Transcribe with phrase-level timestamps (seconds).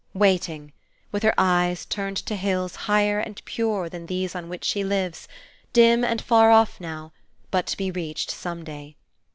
[0.15, 0.73] Waiting:
[1.11, 5.27] with her eyes turned to hills higher and purer than these on which she lives,
[5.73, 7.11] dim and far off now,
[7.51, 8.95] but to be reached some day.